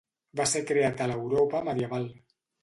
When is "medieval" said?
1.69-2.09